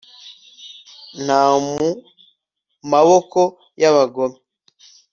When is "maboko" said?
2.91-3.41